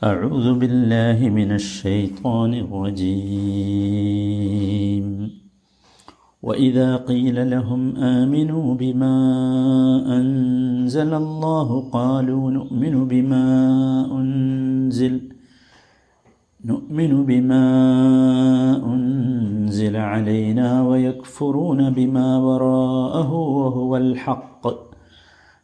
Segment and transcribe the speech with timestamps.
[0.00, 3.20] أعوذ بالله من الشيطان الرجيم.
[6.42, 9.16] وإذا قيل لهم آمنوا بما
[10.16, 13.44] أنزل الله قالوا نؤمن بما
[14.12, 15.20] أنزل
[16.64, 17.64] نؤمن بما
[18.80, 24.66] أنزل علينا ويكفرون بما وراءه وهو الحق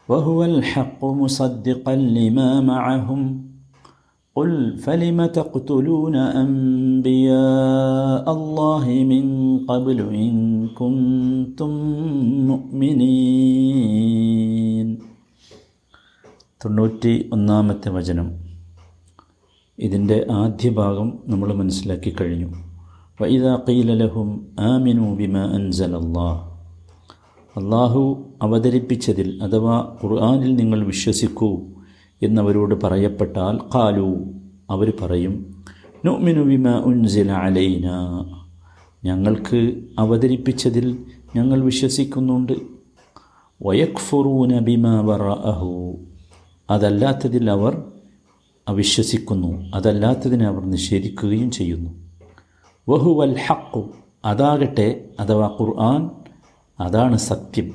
[0.09, 3.46] وهو الحق مصدقا لما معهم.
[4.36, 10.34] قل فلم تقتلون أنبياء الله من قبل إن
[10.74, 11.72] كنتم
[12.52, 14.88] مؤمنين
[16.62, 18.28] തൊണ്ണൂറ്റി ഒന്നാമത്തെ വചനം
[19.80, 22.50] ഇതിൻ്റെ ആദ്യ ഭാഗം നമ്മൾ മനസ്സിലാക്കി കഴിഞ്ഞു
[23.20, 24.28] വൈദ കീലലഹും
[24.68, 26.40] ആമിനു ബിമ അൻസൽ അള്ളാഹ്
[27.56, 28.02] അള്ളാഹു
[28.46, 31.50] അവതരിപ്പിച്ചതിൽ അഥവാ ഖുർആാനിൽ നിങ്ങൾ വിശ്വസിക്കൂ
[32.23, 34.25] എന്നവരോട് പറയപ്പെട്ടാൽ കാലു
[34.71, 35.65] അവർ പറയും
[36.05, 37.91] നുഅ്മിനു വിമ ഉൻസില അലൈന.
[39.05, 41.05] ഞങ്ങൾക്ക് അവതരിപ്പിച്ചതിൽ
[41.37, 42.53] ഞങ്ങൾ വിശ്വസിക്കുന്നുണ്ട്.
[43.63, 45.97] വയക്ഫുറൂന ബിമ വറഅഹു.
[46.71, 47.83] അതല്ലാത്തതിൽ അവർ
[48.69, 49.71] അവിശ്വസിക്കുന്നു.
[49.75, 51.91] അതല്ലാത്തതിനെ അവർ നിഷേധിക്കുകയും ചെയ്യുന്നു.
[52.89, 53.91] വഹുവൽ ഹക്കു
[54.25, 56.11] അതാകട്ടെ അഥവാ ഖുർആൻ
[56.81, 57.75] അതാണ് സത്യം.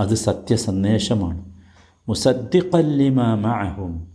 [0.00, 1.47] അത് സത്യസന്ദേശമാണ്.
[2.08, 4.08] മുസദ്ദിഖല്ലിമ മഅഹും.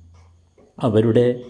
[0.81, 1.44] അവരുടെ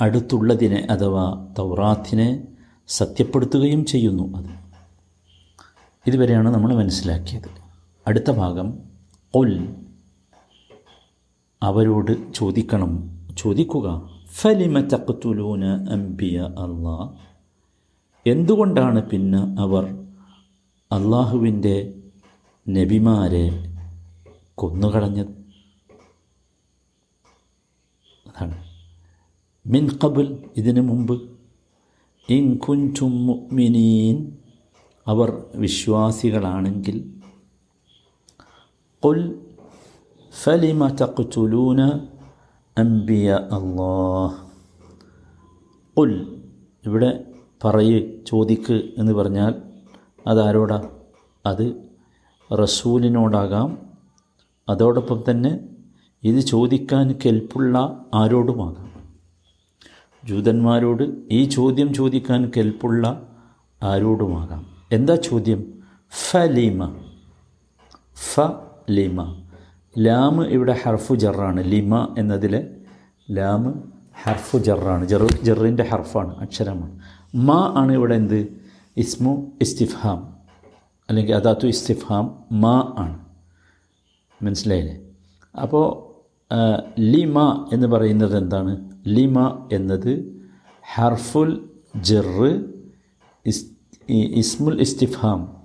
[0.00, 2.44] അടുത്തുള്ളതിനെ അഥവാ തൗറാത്തിനെ
[2.88, 4.50] സത്യപ്പെടുത്തുകയും ചെയ്യുന്നു അത്.
[6.06, 7.48] ഇതുവരെയാണ് നമ്മൾ മനസ്സിലാക്കിയത്.
[8.06, 8.78] അടുത്ത ഭാഗം
[9.34, 9.76] ഒൽ
[11.62, 12.92] അവരോട് ചോദിക്കണം
[13.38, 17.14] ചോദിക്കുക ഫലിമ തഖ്തുലൂന അംബിയ അള്ളാ
[18.26, 19.84] എന്തുകൊണ്ടാണ് പിന്നെ അവർ
[20.92, 21.94] അള്ളാഹുവിന്റെ
[22.68, 23.74] നബിമാരെ
[24.54, 25.37] കൊന്നുകളഞ്ഞത്?
[28.37, 28.55] അതാണ്
[29.65, 30.27] മിൻ കബുൽ
[30.57, 31.15] ഇതിനു മുമ്പ്
[32.29, 34.17] ഇൻ കുൻറ്റും മുഅ്മിനീൻ
[35.07, 35.29] അവർ
[35.65, 36.97] വിശ്വാസികളാണെങ്കിൽ
[39.03, 39.19] قل
[40.33, 41.79] فلم تقتلون
[42.77, 44.29] أنبياء الله
[45.97, 46.11] قل
[46.83, 47.11] ഇവിടെ
[47.61, 47.97] പറയ്
[48.29, 49.53] ചോദിക്ക് എന്ന് പറഞ്ഞാൽ
[50.25, 50.79] അതാരോടാ
[51.45, 51.65] അത്
[52.49, 53.69] റസൂലിനോടാകാം
[54.67, 55.51] അതോടൊപ്പം തന്നെ
[56.24, 58.88] ഇത് ചോദിക്കാൻ കെൽപ്പുള്ള ആരോടുമാകാം.
[60.24, 63.28] ജൂതന്മാരോട് ഈ ചോദ്യം ചോദിക്കാൻ കെൽപ്പുള്ള
[63.82, 64.66] ആരോടുമാകാം.
[64.92, 65.64] എന്താ ചോദ്യം?
[66.30, 66.96] ഫലിമ
[68.34, 68.40] ഫ
[68.90, 69.42] ലിമ.
[69.98, 71.64] ലാമ് ഇവിടെ ഹർഫു ജറാണ്.
[71.64, 72.76] ലിമ എന്നതിലെ
[73.30, 73.72] ലാമ്
[74.22, 75.04] ഹർഫു ജറാണ്.
[75.04, 77.00] ജർ ജറിന്റെ ഹർഫാണ് അക്ഷരമാണ്.
[77.34, 78.60] മ ആണ് ഇവിടെ എന്ത്?
[78.96, 80.36] ഇസ്മു ഇസ്തിഫാം.
[81.08, 83.24] അല്ലെങ്കിൽ അതാത്തു ഇസ്തിഫാം മ ആണ്.
[84.44, 84.98] മനസ്സിലായില്ലേ?
[85.62, 86.07] അപ്പോൾ
[87.00, 88.90] ലിമ എന്ന് പറയുന്നത് എന്താണ്?
[89.06, 90.42] ലിമ എന്നത്
[90.94, 91.64] ഹർഫുൽ
[91.96, 92.64] ജെറ്
[94.10, 95.56] ഇസ്മുൽ ഇസ്തിഫാം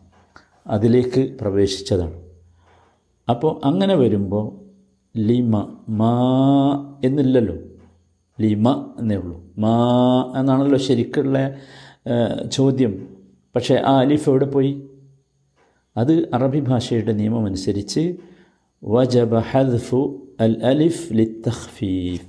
[0.67, 2.21] അതിലേക്ക് പ്രവേശിച്ചതാണ്.
[3.29, 4.59] അപ്പോൾ അങ്ങനെ വരുമ്പോൾ
[5.17, 6.13] ലിമ മാ
[7.03, 7.55] എന്നില്ലല്ലോ.
[8.41, 9.43] ലിമ എന്നേ ഉള്ളൂ.
[9.57, 9.77] മാ
[10.37, 11.55] എന്നാണല്ലോ ശരിക്കുള്ള
[12.51, 13.07] ചോദ്യം.
[13.55, 14.83] പക്ഷേ ആ അലിഫ് എവിടെ പോയി?
[15.97, 18.15] അത് അറബി ഭാഷയുടെ നിയമമനുസരിച്ച്
[18.83, 22.27] വജബ ഹദ്ഫു അൽ അലിഫ് ലി തഖ്ഫീഫ്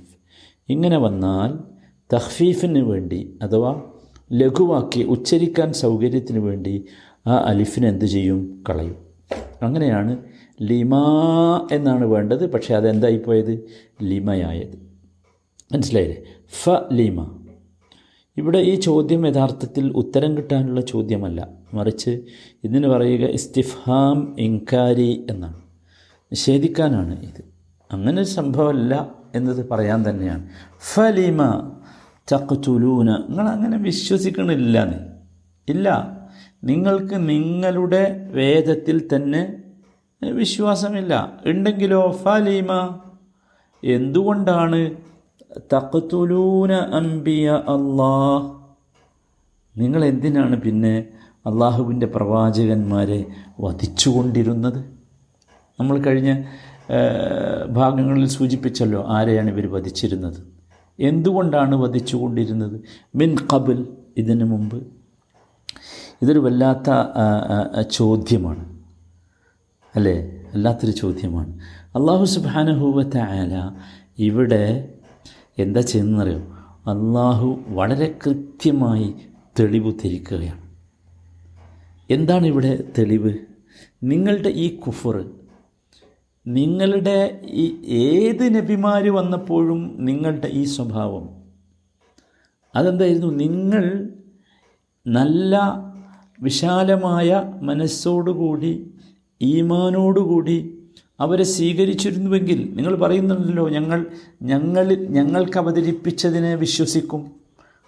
[0.69, 1.75] ഇങ്ങനെ വന്നാൽ
[2.13, 3.81] തഖ്ഫീഫിന് വേണ്ടി അഥവാ
[4.33, 6.85] ലഘുവാക്കി ഉച്ചരിക്കാൻ സൗകര്യത്തിന് വേണ്ടി
[7.27, 8.63] ആ അലിഫിനെ എന്ത് ചെയ്യും?
[8.69, 8.95] കളയും.
[9.61, 10.17] അങ്ങനെയാണ്
[10.61, 10.95] ലിമ
[11.71, 12.51] എന്നാണ് വേണ്ടത്.
[12.51, 13.65] പക്ഷേ അതെന്തായിപ്പോയത്?
[14.03, 14.85] ലിമയായത്.
[15.73, 16.23] മനസ്സിലായില്ലേ?
[16.63, 17.41] ഫ ലിമ.
[18.37, 21.47] ഇവിടെ ഈ ചോദ്യം യഥാർത്ഥത്തിൽ ഉത്തരം കിട്ടാനുള്ള ചോദ്യമല്ല.
[21.73, 22.21] മറിച്ച്
[22.63, 25.55] ഇതിന് പറയുക ഇസ്തിഫാം ഇൻകാരി എന്നാണ്.
[26.31, 27.21] നിഷേധിക്കാനാണ്
[27.95, 30.47] അങ്ങനെ ഒരു സംഭവമല്ല എന്നത് പറയാൻ തന്നെയാണ്.
[30.93, 31.71] ഫലിമ
[32.27, 34.97] ചക്കുചുലൂന നിങ്ങൾ അങ്ങനെ വിശ്വസിക്കണില്ല നീ.
[35.69, 36.17] ഇല്ല.
[36.63, 39.57] നിങ്ങൾക്ക് നിങ്ങളുടെ വേദത്തിൽ തന്നെ
[40.31, 41.39] വിശ്വാസമില്ല.
[41.45, 42.99] ഉണ്ടെങ്കിലോ ഫലിമ?
[43.83, 44.91] എന്തുകൊണ്ടാണ്?
[45.73, 48.55] തഖ്തുലൂന അംബിയ അള്ളാഹ്
[49.79, 51.05] നിങ്ങൾ എന്തിനാണ് പിന്നെ
[51.45, 53.25] അള്ളാഹുവിന്റെ പ്രവാചകന്മാരെ
[53.59, 54.83] വധിച്ചുകൊണ്ടിരുന്നത്?
[55.79, 56.43] നമ്മൾ കഴിഞ്ഞ
[57.71, 60.41] ഭാഗങ്ങളിൽ സൂചിപ്പിച്ചല്ലോ ആരെയാണ് ഇവർ വധിച്ചിരുന്നത്.
[60.99, 62.81] എന്തുകൊണ്ടാണ് വധിച്ചുകൊണ്ടിരുന്നത്?
[63.15, 63.87] മിൻ കബിൽ
[64.17, 64.87] ഇതിനു മുമ്പ്.
[66.21, 66.89] ഇതൊരു വല്ലാത്ത
[67.91, 68.79] ചോദ്യമാണ്.
[69.95, 70.15] അല്ലേ?
[70.55, 71.59] വല്ലാത്തൊരു ചോദ്യമാണ്.
[71.95, 73.71] അള്ളാഹു സുബാനുഭൂവത്തെ ആല
[74.19, 74.93] ഇവിടെ
[75.57, 76.39] എന്താ ചെയ്യുന്നറിയോ
[76.91, 79.13] അള്ളാഹു വളരെ കൃത്യമായി
[79.59, 80.65] തെളിവ് ധരിക്കുകയാണ്
[82.09, 83.33] എന്താണ് ഇവിടെ തെളിവ്?
[84.03, 85.25] നിങ്ങളുടെ ഈ കുഫർ
[86.45, 91.29] നിങ്ങളുടെ ഈ ഏത് നബിമാർ വന്നപ്പോഴും നിങ്ങളുടെ ഈ സ്വഭാവം?
[92.75, 93.27] അതെന്തായിരുന്നു?
[93.27, 93.83] നിങ്ങൾ
[95.05, 95.55] നല്ല
[96.39, 97.29] വിശാലമായ
[97.61, 98.91] മനസ്സോടുകൂടി
[99.41, 100.57] ഈമാനോടുകൂടി
[101.19, 104.05] അവരെ സ്വീകരിച്ചിരുന്നുവെങ്കിൽ നിങ്ങൾ പറയുന്നുണ്ടല്ലോ ഞങ്ങൾ
[104.41, 107.31] ഞങ്ങളിൽ ഞങ്ങൾക്ക് അവതരിപ്പിച്ചതിനെ വിശ്വസിക്കും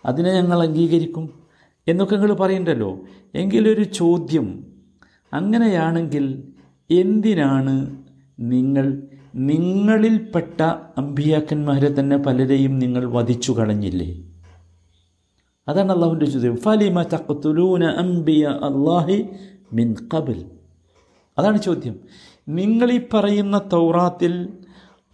[0.06, 1.25] അതിനെ ഞങ്ങൾ അംഗീകരിക്കും
[1.88, 2.92] എന്നൊക്കെ നിങ്ങൾ പറയണ്ടല്ലോ
[3.33, 4.48] എങ്കിലൊരു ചോദ്യം
[5.33, 6.25] അങ്ങനെയാണെങ്കിൽ
[6.89, 8.06] എന്തിനാണ്
[8.39, 9.04] നിങ്ങൾ
[9.36, 10.62] നിങ്ങളിൽപ്പെട്ട
[10.98, 14.24] അമ്പിയാക്കന്മാരെ തന്നെ പലരെയും നിങ്ങൾ വധിച്ചു കളഞ്ഞില്ലേ?
[15.68, 16.57] അതാണ് അള്ളാഹുവിന്റെ ചോദ്യം.
[16.57, 19.25] ഫലിമ തഖ്തുലൂന അംബിയ അള്ളാഹി
[19.74, 20.45] മിൻ കബിൽ
[21.38, 21.95] അതാണ് ചോദ്യം.
[22.50, 24.50] നിങ്ങൾ ഈ പറയുന്ന തൗറാത്തിൽ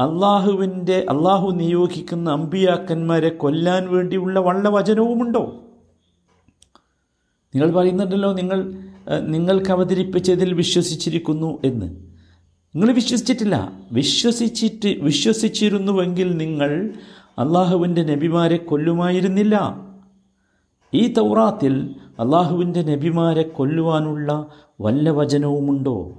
[0.02, 5.44] അള്ളാഹുവിന്റെ അള്ളാഹു നിയോഗിക്കുന്ന അമ്പിയാക്കന്മാരെ കൊല്ലാൻ വേണ്ടിയുള്ള വള്ള വചനവുമുണ്ടോ?
[7.56, 8.74] നിങ്ങൾ പറയുന്നുണ്ടല്ലോ നിങ്ങൾ
[9.20, 12.12] നിങ്ങൾക്ക് അവതരിപ്പിച്ചതിൽ വിശ്വസിച്ചിരിക്കുന്നു എന്ന്.
[12.75, 13.72] നിങ്ങൾ വിശ്വസിച്ചിട്ടില്ല.
[13.92, 16.94] വിശ്വസിച്ചിട്ട് വിശ്വസിച്ചിരുന്നുവെങ്കിൽ നിങ്ങൾ
[17.40, 19.56] അള്ളാഹുവിന്റെ നബിമാരെ കൊല്ലുമായിരുന്നില്ല.
[20.94, 24.46] ഈ തൗറാത്തിൽ അള്ളാഹുവിന്റെ നബിമാരെ കൊല്ലുവാനുള്ള
[24.81, 26.12] വല്ല വചനവുമുണ്ടോ?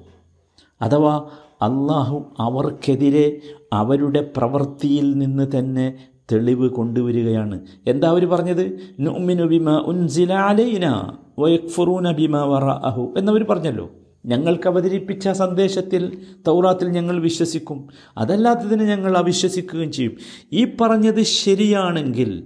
[0.81, 1.15] അഥവാ
[1.62, 3.41] അള്ളാഹു അവർക്കെതിരെ
[3.73, 5.95] അവരുടെ പ്രവൃത്തിയിൽ നിന്ന് തന്നെ
[6.33, 7.61] തെളിവ് കൊണ്ടുവരികയാണ്.
[7.87, 8.95] എന്താ അവർ പറഞ്ഞത്?
[9.01, 13.91] നുമിനു ബിമാ ഉൻസില അലൈന വയക്ഫുറൂന ബിമാ വറഅഹു എന്നവർ പറഞ്ഞല്ലോ.
[14.25, 17.88] ഞങ്ങൾക്ക് അവതരിപ്പിച്ച സന്ദേശത്തിൽ തൗറാത്തിൽ ഞങ്ങൾ വിശ്വസിക്കും.
[18.19, 20.17] അതല്ലാത്തതിന് ഞങ്ങൾ അവിശ്വസിക്കുകയും ചെയ്യും.
[20.53, 22.44] ഈ പറഞ്ഞത് ശരിയാണെങ്കിൽ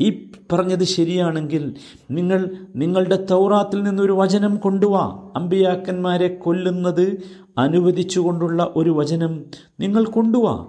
[0.00, 1.74] ഈ പറഞ്ഞത് ശരിയാണെങ്കിൽ
[2.10, 5.32] നിങ്ങൾ നിങ്ങളുടെ തൗറാത്തിൽ നിന്നൊരു വചനം കൊണ്ടുവാ.
[5.36, 7.22] അമ്പിയാക്കന്മാരെ കൊല്ലുന്നത്
[7.58, 9.44] അനുവദിച്ചുകൊണ്ടുള്ള ഒരു വചനം
[9.80, 10.66] നിങ്ങൾ കൊണ്ടുവാ.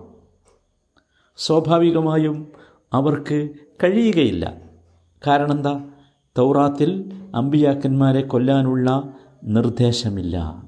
[1.37, 2.51] സ്വാഭാവികമായും
[2.93, 3.49] അവർക്ക്
[3.83, 4.57] കഴിയുകയില്ല.
[5.27, 5.83] കാരണം എന്താ?
[6.37, 9.13] തൗറാത്തിൽ അമ്പിയാക്കന്മാരെ കൊല്ലാനുള്ള
[9.43, 10.63] നിർദ്ദേശമില്ല.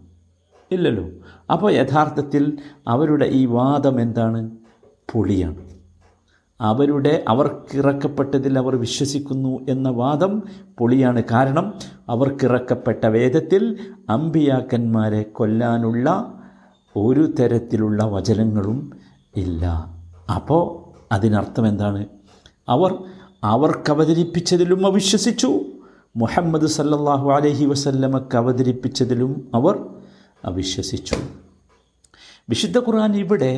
[0.72, 1.10] ഇല്ലല്ലോ.
[1.54, 2.58] അപ്പോൾ യഥാർത്ഥത്തിൽ
[2.88, 4.52] അവരുടെ ഈ വാദം എന്താണ്?
[5.14, 5.72] പൊളിയാണ്.
[6.62, 10.44] അവരുടെ അവർക്കിറക്കപ്പെട്ടതിൽ അവർ വിശ്വസിക്കുന്നു എന്ന വാദം
[10.78, 11.24] പൊളിയാണ്.
[11.32, 11.74] കാരണം
[12.10, 13.80] അവർക്കിറക്കപ്പെട്ട വേദത്തിൽ
[14.10, 16.34] അമ്പിയാക്കന്മാരെ കൊല്ലാനുള്ള
[16.96, 18.94] ഒരു തരത്തിലുള്ള വചനങ്ങളും
[19.36, 19.66] ഇല്ല.
[20.36, 22.06] അപ്പോൾ അതിനർത്ഥം എന്താണ്?
[22.70, 23.04] അവർ
[23.44, 25.62] അവർക്ക് അവതരിപ്പിച്ചതിലും അവിശ്വസിച്ചു
[26.16, 29.76] മുഹമ്മദ് സല്ലാഹു അലഹി വസല്ലമക്ക് അവതരിപ്പിച്ചതിലും അവർ
[30.46, 31.18] അവിശ്വസിച്ചു.
[32.50, 33.54] വിശുദ്ധ ഖുർആൻ ഇവിടെ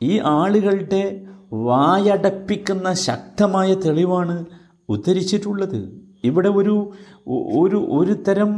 [0.00, 1.04] ഈ ആളുകളുടെ
[1.52, 4.44] വായടപ്പിക്കുന്ന ശക്തമായ തെളിവാണ്
[4.88, 5.80] ഉദ്ധരിച്ചിട്ടുള്ളത്.
[6.24, 6.76] ഇവിടെ ഒരു
[7.62, 8.52] ഒരു ഒരു തരം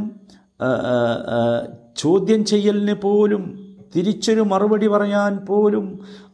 [1.95, 3.43] ചോദ്യം ചെയ്യലിന് പോലും
[3.95, 5.85] തിരിച്ചൊരു മറുപടി പറയാൻ പോലും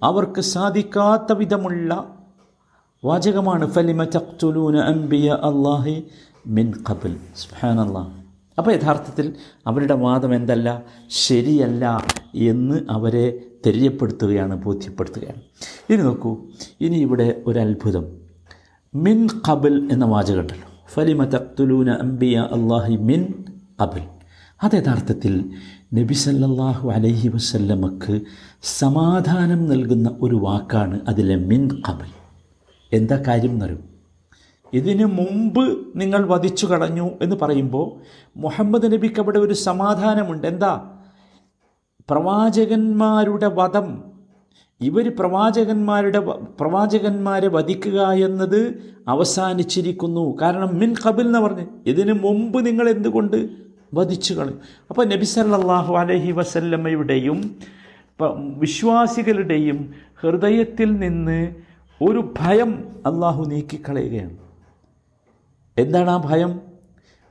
[0.03, 1.91] അവർക്ക് സാധിക്കാത്ത വിധമുള്ള
[3.03, 5.95] വാചകമാണ് ഫലിമ തഖ്തുലൂന അംബിയ അല്ലാഹി
[6.47, 7.17] മിൻ ഖബൽ.
[7.35, 8.11] സുബ്ഹാനല്ലാഹ്.
[8.57, 9.33] അപ്പോൾ യഥാർത്ഥത്തിൽ
[9.67, 10.83] അവരുടെ വാദം എന്തല്ല?
[11.09, 15.41] ശരിയല്ല എന്ന് അവരെ തെര്യപ്പെടുത്തുകയാണ് ബോധ്യപ്പെടുത്തുകയാണ്.
[15.89, 16.37] ഇനി നോക്കൂ
[16.81, 18.05] ഇനി ഇവിടെ ഒരു അത്ഭുതം
[18.95, 20.67] മിൻ കബിൽ എന്ന വാചകമുണ്ടല്ലോ.
[20.93, 23.33] ഫലിമ തഖ്തുലൂന അംബിയ അള്ളാഹി മിൻ
[23.83, 24.03] കബിൽ
[24.63, 25.51] അത് യഥാർത്ഥത്തിൽ
[25.93, 28.21] നബി സല്ലാഹു അലൈഹി വസല്ലമക്ക്
[28.63, 32.11] സമാധാനം നൽകുന്ന ഒരു വാക്കാണ് അതിലെ മിൻ കബിൽ
[32.91, 33.92] എന്താ കാര്യം എന്നറിയും?
[34.73, 37.87] ഇതിനു മുമ്പ് നിങ്ങൾ വധിച്ചു കളഞ്ഞു എന്ന് പറയുമ്പോൾ
[38.37, 40.47] മുഹമ്മദ് നബിക്ക് അവിടെ ഒരു സമാധാനമുണ്ട്.
[40.47, 40.73] എന്താ?
[42.09, 44.03] പ്രവാചകന്മാരുടെ വധം.
[44.81, 46.19] ഇവർ പ്രവാചകന്മാരുടെ
[46.59, 48.61] പ്രവാചകന്മാരെ വധിക്കുക എന്നത്
[49.07, 50.38] അവസാനിച്ചിരിക്കുന്നു.
[50.41, 51.65] കാരണം മിൻ കബിൽ എന്ന് പറഞ്ഞ്.
[51.86, 53.50] ഇതിനു മുമ്പ് നിങ്ങൾ എന്തുകൊണ്ട്
[53.93, 54.59] വധിച്ചു കളയും
[54.89, 57.55] അപ്പോൾ നബി സല്ലാഹു അലഹി വസല്ലമ്മയുടെയും
[58.57, 61.55] വിശ്വാസികളുടെയും ഹൃദയത്തിൽ നിന്ന്
[62.01, 62.71] ഒരു ഭയം
[63.05, 64.42] അള്ളാഹു നീക്കിക്കളയുകയാണ്.
[65.77, 66.62] എന്താണ് ആ ഭയം?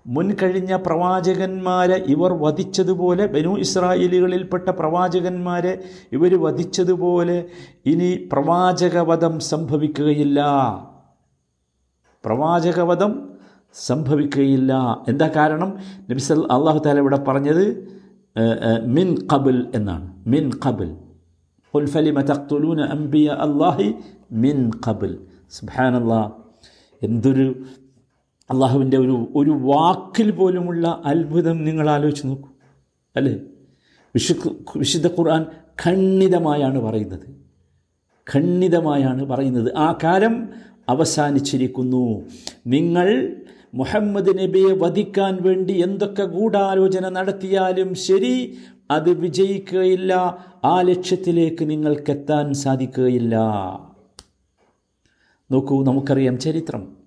[0.07, 5.83] മുൻകഴിഞ്ഞ പ്രവാചകന്മാരെ ഇവർ വധിച്ചതുപോലെ ബനു ഇസ്രായേലികളിൽപ്പെട്ട പ്രവാചകന്മാരെ
[6.13, 7.45] ഇവർ വധിച്ചതുപോലെ
[7.87, 10.41] ഇനി പ്രവാചകവധം സംഭവിക്കുകയില്ല.
[12.25, 13.13] പ്രവാചകവധം
[13.75, 14.73] സംഭവിക്കുകയില്ല.
[15.09, 15.71] എന്താ കാരണം?
[16.11, 17.65] നബിസൽ അള്ളാഹു താല ഇവിടെ പറഞ്ഞത്
[18.87, 20.07] മിൻ കബിൽ എന്നാണ്.
[20.27, 20.91] മിൻ കബിൽ
[21.87, 23.95] ഫലിമ തഖ്തുലൂന അംബിയ അള്ളാഹി
[24.33, 25.13] മിൻ കബിൽ
[25.51, 26.31] സുബാനല്ലാ
[27.03, 27.47] എന്തൊരു
[28.51, 32.49] അള്ളാഹുവിന്റെ ഒരു ഒരു വാക്കിൽ പോലുമുള്ള അത്ഭുതം നിങ്ങൾ ആലോചിച്ച് നോക്കൂ.
[33.17, 33.33] അല്ലേ?
[34.15, 34.35] വിശു
[34.77, 35.47] വിശുദ്ധ ഖുർആൻ
[35.87, 37.43] ഖണ്ഡിതമായാണ് പറയുന്നത്.
[38.35, 39.77] ഖണ്ഡിതമായാണ് പറയുന്നത്.
[39.77, 40.49] ആ കാലം
[40.89, 42.23] അവസാനിച്ചിരിക്കുന്നു.
[42.67, 43.37] നിങ്ങൾ
[43.75, 48.59] മുഹമ്മദ് നബിയെ വധിക്കാൻ വേണ്ടി എന്തൊക്കെ ഗൂഢാലോചന നടത്തിയാലും ശരി
[48.91, 50.45] അത് വിജയിക്കുകയില്ല.
[50.65, 53.37] ആ ലക്ഷ്യത്തിലേക്ക് നിങ്ങൾക്കെത്താൻ സാധിക്കുകയില്ല.
[55.51, 57.02] നോക്കൂ നമുക്കറിയാം ചരിത്രം.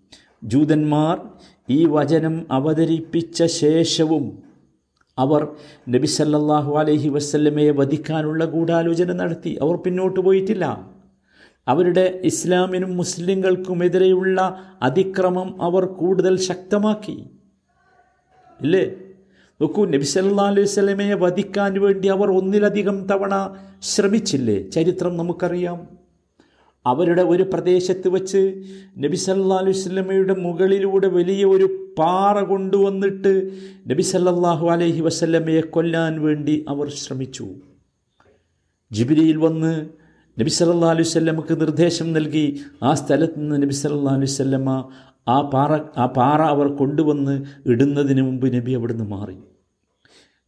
[0.46, 1.22] ജൂതന്മാർ
[1.70, 4.44] ഈ വചനം അവതരിപ്പിച്ച ശേഷവും
[5.18, 5.48] അവർ
[5.90, 9.60] നബി സല്ലല്ലാഹു അലൈഹി വസല്ലമയെ വധിക്കാനുള്ള ഗൂഢാലോചന നടത്തി.
[9.62, 10.96] അവർ പിന്നോട്ട് പോയിട്ടില്ല.
[11.68, 17.30] അവരുടെ ഇസ്ലാമിനും മുസ്ലിങ്ങൾക്കുമെതിരെയുള്ള അതിക്രമം അവർ കൂടുതൽ ശക്തമാക്കി.
[18.62, 18.96] ഇല്ലേ?
[19.62, 24.70] നോക്കൂ നബി സല്ലാ അലൈഹി സ്വലമയെ വധിക്കാൻ വേണ്ടി അവർ ഒന്നിലധികം തവണ ശ്രമിച്ചില്ലേ?
[24.70, 25.95] ചരിത്രം നമുക്കറിയാം.
[26.92, 28.42] അവരുടെ ഒരു പ്രദേശത്ത് വച്ച്
[29.04, 31.68] നബി സല്ലാ അലൈഹി സ്വലമയുടെ മുകളിലൂടെ വലിയ ഒരു
[32.00, 33.34] പാറ കൊണ്ടുവന്നിട്ട്
[33.92, 37.48] നബി സല്ലാഹു അലൈഹി വസല്ലമയെ കൊല്ലാൻ വേണ്ടി അവർ ശ്രമിച്ചു.
[38.92, 39.74] ജിബിലിയിൽ വന്ന്
[40.38, 42.46] നബി സല്ലാ അലൈഹി സ്വല്ലമക്ക് നിർദ്ദേശം നൽകി
[42.90, 44.72] ആ സ്ഥലത്ത് നിന്ന് നബി സല്ലാ അലൈഹി സ്വല്ലമ്മ
[45.36, 45.74] ആ പാറ
[46.04, 47.36] ആ പാറ അവർ കൊണ്ടുവന്ന്
[47.74, 49.38] ഇടുന്നതിന് മുമ്പ് നബി അവിടുന്ന് മാറി.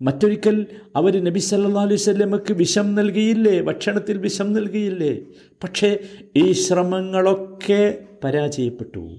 [0.01, 3.61] മറ്റൊരിക്കൽ അവർ നബി സല്ലാ അലൈഹി സ്വല്ലമക്ക് വിഷം നൽകിയില്ലേ?
[3.61, 5.17] ഭക്ഷണത്തിൽ വിഷം നൽകിയില്ലേ?
[5.63, 5.99] പക്ഷേ
[6.35, 9.17] ഈ ശ്രമങ്ങളൊക്കെ പരാജയപ്പെട്ടു.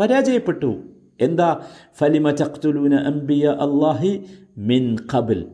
[0.00, 0.82] പരാജയപ്പെട്ടു.
[1.20, 1.60] എന്താ?
[1.98, 4.24] ഫലിമ ചക്തുലൂന അംബിയ അള്ളാഹി
[4.58, 5.46] മിൻ ഖബിൽ.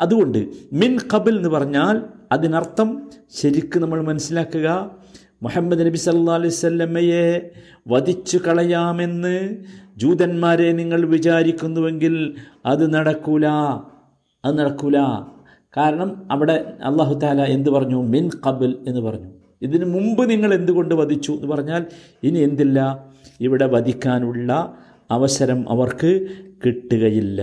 [0.00, 4.96] അതുകൊണ്ട് മിൻ ഖബിൽ എന്ന് പറഞ്ഞാൽ അതിനർത്ഥം ശരിക്കും നമ്മൾ മനസ്സിലാക്കുക
[5.42, 7.50] മുഹമ്മദ് നബി സല്ലാ അലൈഹി സ്വല്ലമ്മയെ
[7.88, 9.34] വധിച്ചു കളയാമെന്ന്
[9.96, 12.14] ജൂതന്മാരെ നിങ്ങൾ വിചാരിക്കുന്നുവെങ്കിൽ
[12.66, 13.46] അത് നടക്കൂല
[14.44, 14.96] അത് നടക്കൂല.
[15.76, 17.96] കാരണം അവിടെ അള്ളാഹു താല എന്ത് പറഞ്ഞു?
[18.14, 19.30] മിൻ കബിൽ എന്ന് പറഞ്ഞു.
[19.62, 21.82] ഇതിനു മുമ്പ് നിങ്ങൾ എന്തുകൊണ്ട് വധിച്ചു എന്ന് പറഞ്ഞാൽ
[22.22, 22.78] ഇനി എന്തില്ല?
[23.40, 24.50] ഇവിടെ വധിക്കാനുള്ള
[25.10, 26.10] അവസരം അവർക്ക്
[26.66, 27.42] കിട്ടുകയില്ല.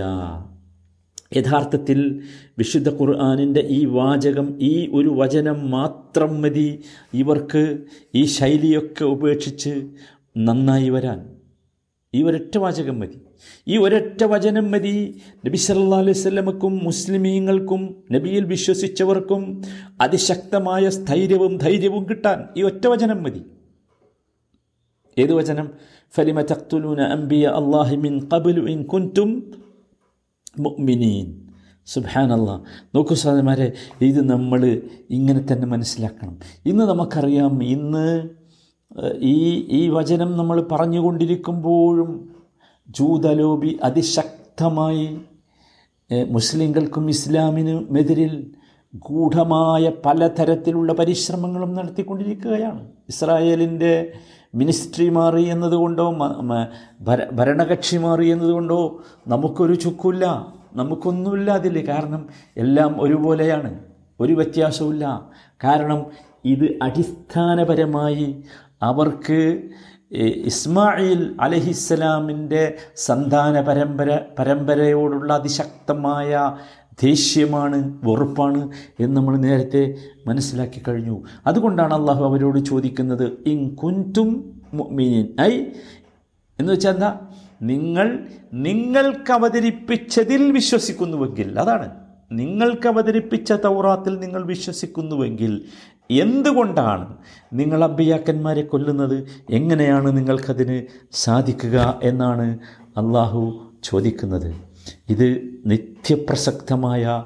[1.36, 2.20] യഥാർത്ഥത്തിൽ
[2.58, 6.80] വിശുദ്ധ ഖുർആാനിന്റെ ഈ വാചകം ഈ ഒരു വചനം മാത്രം മതി.
[7.14, 7.78] ഇവർക്ക്
[8.14, 9.84] ഈ ശൈലിയൊക്കെ ഉപേക്ഷിച്ച്
[10.36, 11.36] നന്നായി വരാൻ.
[12.14, 13.20] ഈ ഒരൊറ്റ വാചകം മതി.
[13.68, 15.20] ഈ ഒരൊറ്റ വചനം മതി.
[15.46, 19.62] നബി സല്ലാ അലൈഹി സ്വലമക്കും മുസ്ലിമീങ്ങൾക്കും നബിയിൽ വിശ്വസിച്ചവർക്കും
[20.00, 23.42] അതിശക്തമായ സ്ഥൈര്യവും ധൈര്യവും കിട്ടാൻ ഈ ഒറ്റ വചനം മതി.
[25.18, 25.70] ഏത് വചനം?
[26.14, 29.65] ഫലിമ തഖ്തുലൂന അംബിയ അള്ളാഹിമിൻ കബുലു ഇൻ കുൻതും
[30.58, 31.26] മുഅ്മിനീൻ.
[31.86, 32.50] സുബാനല്ല
[32.94, 34.60] നോക്കൂ സാധനമാരെ ഇത് നമ്മൾ
[35.10, 36.34] ഇങ്ങനെ തന്നെ മനസ്സിലാക്കണം.
[36.66, 38.06] ഇന്ന് നമുക്കറിയാം ഇന്ന്
[39.20, 39.36] ഈ
[39.78, 42.10] ഈ വചനം നമ്മൾ പറഞ്ഞുകൊണ്ടിരിക്കുമ്പോഴും
[42.88, 45.06] ജൂതലോബി അതിശക്തമായി
[46.30, 48.34] മുസ്ലിങ്ങൾക്കും ഇസ്ലാമിനുമെതിരിൽ
[48.94, 52.82] ഗൂഢമായ പലതരത്തിലുള്ള പരിശ്രമങ്ങളും നടത്തിക്കൊണ്ടിരിക്കുകയാണ്.
[53.08, 53.94] ഇസ്രായേലിന്റെ
[54.56, 56.06] മിനിസ്ട്രി മാറി എന്നതുകൊണ്ടോ
[57.32, 58.80] ഭരണകക്ഷി മാറി എന്നതുകൊണ്ടോ
[59.28, 60.24] നമുക്കൊരു ചുക്കില്ല
[60.74, 62.22] നമുക്കൊന്നുമില്ല അതിൽ കാരണം
[62.56, 63.70] എല്ലാം ഒരുപോലെയാണ്
[64.20, 65.04] ഒരു വ്യത്യാസവുമില്ല.
[65.64, 66.00] കാരണം
[66.44, 68.28] ഇത് അടിസ്ഥാനപരമായി
[68.82, 69.40] അവർക്ക്
[70.50, 72.62] ഇസ്മായിൽ അലഹിസ്സലാമിന്റെ
[72.96, 76.32] സന്താന പരമ്പര പരമ്പരയോടുള്ള അതിശക്തമായ
[77.02, 79.94] ദേഷ്യമാണ് വെറുപ്പാണ് എന്ന് നമ്മൾ നേരത്തെ
[80.26, 81.22] മനസ്സിലാക്കി കഴിഞ്ഞു.
[81.46, 84.30] അതുകൊണ്ടാണ് അള്ളാഹു അവരോട് ചോദിക്കുന്നത് ഇൻ കുന്റും
[84.90, 85.52] മീനിൻ ഐ
[86.60, 87.20] എന്ന് വെച്ചാൽ എന്താ?
[87.62, 91.90] നിങ്ങൾ നിങ്ങൾക്ക് അവതരിപ്പിച്ചതിൽ വിശ്വസിക്കുന്നുവെങ്കിൽ അതാണ്.
[92.32, 95.64] നിങ്ങൾക്ക് അവതരിപ്പിച്ച തൗറാത്തിൽ നിങ്ങൾ വിശ്വസിക്കുന്നുവെങ്കിൽ
[96.10, 97.16] എന്തുകൊണ്ടാണ്
[97.52, 99.26] നിങ്ങൾ അബ്ബിയാക്കന്മാരെ കൊല്ലുന്നത്?
[99.50, 102.58] എങ്ങനെയാണ് നിങ്ങൾക്കതിന് സാധിക്കുക എന്നാണ്
[102.96, 103.42] അള്ളാഹു
[103.84, 104.75] ചോദിക്കുന്നത്.
[105.08, 107.24] ഇത് നിത്യപ്രസക്തമായ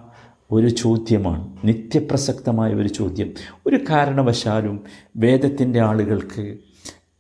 [0.50, 1.56] ഒരു ചോദ്യമാണ്.
[1.64, 3.32] നിത്യപ്രസക്തമായ ഒരു ചോദ്യം.
[3.66, 4.84] ഒരു കാരണവശാലും
[5.16, 6.56] വേദത്തിന്റെ ആളുകൾക്ക്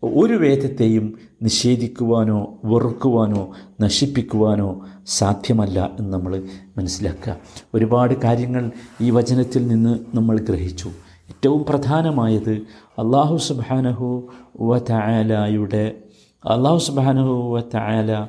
[0.02, 6.42] ഒരു വേദത്തെയും നിഷേധിക്കുവാനോ വെറുക്കുവാനോ നശിപ്പിക്കുവാനോ സാധ്യമല്ല എന്ന് നമ്മൾ
[6.78, 7.36] മനസ്സിലാക്കുക.
[7.74, 8.70] ഒരുപാട് കാര്യങ്ങൾ
[9.00, 10.88] ഈ വചനത്തിൽ നിന്ന് നമ്മൾ ഗ്രഹിച്ചു.
[11.28, 12.52] ഏറ്റവും പ്രധാനമായത്
[12.98, 14.28] അള്ളാഹു സുബാനഹു
[14.60, 15.98] വ തയാലയുടെ
[16.44, 18.26] അള്ളാഹു സുബാനഹു വ തയാല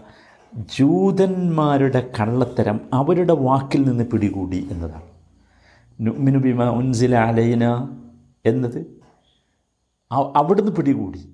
[0.55, 5.01] ജൂതന്മാരുടെ കള്ളത്തരം അവരുടെ വാക്കിൽ നിന്ന് പിടികൂടി എന്നതാണ്.
[6.01, 7.89] നുമിനു ബിമ ഉൻസില അലൈന
[8.46, 9.01] എന്നത്
[10.12, 11.29] അവിടുന്ന് പിടികൂടി.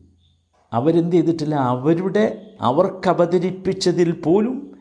[0.74, 1.56] അവരെന്ത് ചെയ്തിട്ടില്ല?
[1.56, 4.78] അവരുടെ അവർക്ക് അവതരിപ്പിച്ചതിൽ പോലും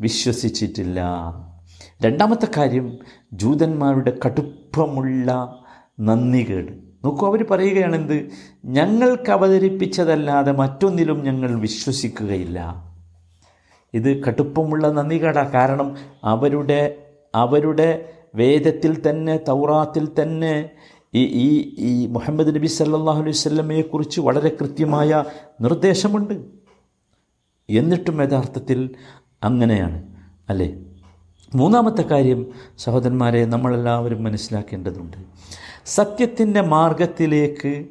[0.00, 1.02] വിശ്വസിച്ചിട്ടില്ല.
[2.02, 2.98] രണ്ടാമത്തെ കാര്യം
[3.32, 5.58] ജൂതന്മാരുടെ കടുപ്പമുള്ള
[6.00, 6.72] നന്ദികേട്.
[7.04, 8.30] നോക്കൂ അവർ പറയുകയാണെന്ത്?
[8.64, 12.86] ഞങ്ങൾക്ക് അവതരിപ്പിച്ചതല്ലാതെ മറ്റൊന്നിലും ഞങ്ങൾ വിശ്വസിക്കുകയില്ല.
[13.96, 15.42] ഇത് കടുപ്പമുള്ള നന്ദികട.
[15.42, 16.96] കാരണം അവരുടെ
[17.34, 20.70] അവരുടെ വേദത്തിൽ തന്നെ തൗറാത്തിൽ തന്നെ
[21.14, 25.24] ഈ ഈ ഈ മുഹമ്മദ് നബി സല്ലാഹു അലൈഹി സ്വല്ലമയെക്കുറിച്ച് വളരെ കൃത്യമായ
[25.60, 26.34] നിർദ്ദേശമുണ്ട്.
[27.70, 28.90] എന്നിട്ടും യഥാർത്ഥത്തിൽ
[29.42, 30.02] അങ്ങനെയാണ്.
[30.48, 30.68] അല്ലേ?
[31.54, 32.46] മൂന്നാമത്തെ കാര്യം
[32.78, 35.16] സഹോദരന്മാരെ നമ്മളെല്ലാവരും മനസ്സിലാക്കേണ്ടതുണ്ട്.
[35.86, 37.84] സത്യത്തിന്റെ മാർഗത്തിലേക്ക്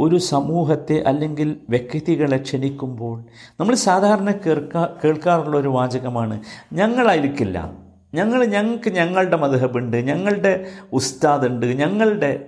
[0.00, 3.24] ഒരു സമൂഹത്തെ അല്ലെങ്കിൽ വ്യക്തികളെ ക്ഷണിക്കുമ്പോൾ
[3.60, 6.40] നമ്മൾ സാധാരണ കേൾക്കാ കേൾക്കാറുള്ള ഒരു വാചകമാണ്
[6.72, 7.72] ഞങ്ങളായിരിക്കില്ല.
[8.14, 12.46] ഞങ്ങൾ ഞങ്ങൾക്ക് ഞങ്ങളുടെ മധുഹബുണ്ട് ഞങ്ങളുടെ ഉസ്താദുണ്ട് ഞങ്ങളുടെ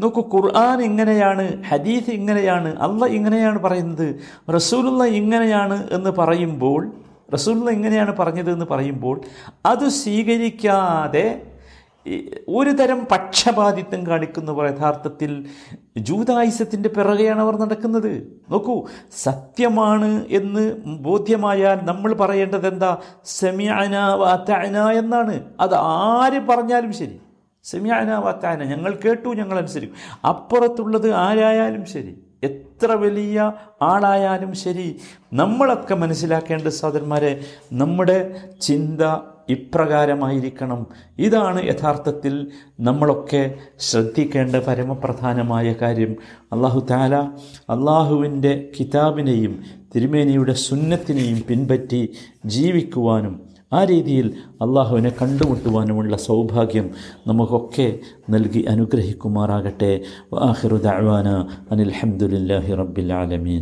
[0.00, 4.20] നോക്കൂ ഖുർആൻ ഇങ്ങനെയാണ് ഹദീസ് ഇങ്ങനെയാണ് അല്ല ഇങ്ങനെയാണ് പറയുന്നത്.
[4.54, 6.92] റസൂലുള്ള ഇങ്ങനെയാണ് എന്ന് പറയുമ്പോൾ
[7.34, 9.20] റസൂലുള്ള ഇങ്ങനെയാണ് പറഞ്ഞത് എന്ന് പറയുമ്പോൾ
[9.66, 11.42] അത് സ്വീകരിക്കാതെ
[12.48, 15.44] ഒരു തരം പക്ഷപാതിത്വം കാണിക്കുന്നവർ യഥാർത്ഥത്തിൽ
[15.96, 18.40] ജൂതായുസത്തിന്റെ പിറകെയാണ് അവർ നടക്കുന്നത്.
[18.50, 18.84] നോക്കൂ
[19.22, 22.96] സത്യമാണ് എന്ന് ബോധ്യമായാൽ നമ്മൾ പറയേണ്ടത് എന്താ?
[23.24, 25.44] സെമിയാന വാത്താന എന്നാണ്.
[25.60, 27.20] അത് ആര് പറഞ്ഞാലും ശരി.
[27.64, 29.96] സെമിയാന വാത്താന ഞങ്ങൾ കേട്ടു ഞങ്ങൾ അനുസരിക്കും.
[30.28, 32.14] അപ്പുറത്തുള്ളത് ആരായാലും ശരി.
[32.42, 35.00] എത്ര വലിയ ആളായാലും ശരി.
[35.32, 37.40] നമ്മളൊക്കെ മനസ്സിലാക്കേണ്ട സഹോദരന്മാരെ
[37.72, 39.02] നമ്മുടെ ചിന്ത
[39.50, 40.86] ഇപ്രകാരമായിരിക്കണം.
[41.18, 42.34] ഇതാണ് യഥാർത്ഥത്തിൽ
[42.80, 46.16] നമ്മളൊക്കെ ശ്രദ്ധിക്കേണ്ട പരമപ്രധാനമായ കാര്യം.
[46.52, 47.14] അള്ളാഹു താല
[47.70, 49.54] അള്ളാഹുവിന്റെ കിതാബിനെയും
[49.96, 52.02] തിരുമേനിയുടെ സുന്നത്തിനെയും പിൻപറ്റി
[52.46, 53.36] ജീവിക്കുവാനും
[53.72, 54.26] ആ രീതിയിൽ
[54.62, 56.90] അള്ളാഹുവിനെ കണ്ടുമുട്ടുവാനുമുള്ള സൗഭാഗ്യം
[57.26, 57.98] നമുക്കൊക്കെ
[58.30, 60.00] നൽകി അനുഗ്രഹിക്കുമാറാകട്ടെ.
[60.48, 61.28] ആഹിറു ദഅ്വാന
[61.70, 63.56] അനിൽ ഹംദുലില്ലാഹി റബ്ബിൽ ആലമീൻ.